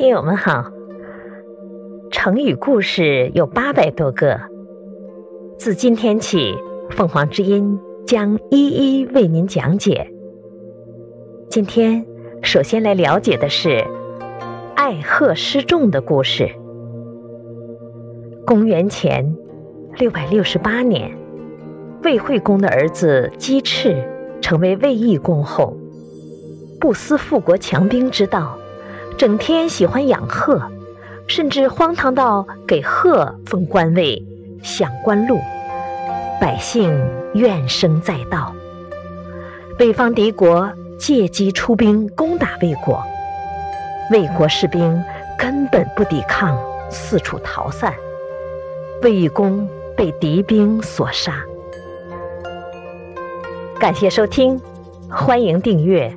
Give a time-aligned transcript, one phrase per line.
[0.00, 0.64] 听友们好，
[2.10, 4.40] 成语故事有八百多个。
[5.58, 6.56] 自今天起，
[6.88, 10.10] 凤凰之音将一一为您讲解。
[11.50, 12.06] 今天
[12.42, 13.84] 首先来了解的是
[14.74, 16.48] 爱鹤失重的故事。
[18.46, 19.36] 公元前
[19.98, 21.14] 六百六十八年，
[22.04, 24.02] 魏惠公的儿子姬赤
[24.40, 25.76] 成为魏懿公后，
[26.80, 28.56] 不思富国强兵之道。
[29.20, 30.58] 整天喜欢养鹤，
[31.26, 34.24] 甚至荒唐到给鹤封官位、
[34.62, 35.38] 享官禄，
[36.40, 36.90] 百姓
[37.34, 38.50] 怨声载道。
[39.76, 43.04] 北方敌国借机出兵攻打魏国，
[44.10, 45.04] 魏国士兵
[45.38, 46.58] 根本不抵抗，
[46.88, 47.92] 四处逃散，
[49.02, 51.44] 魏公被敌兵所杀。
[53.78, 54.58] 感谢收听，
[55.10, 56.10] 欢迎订阅。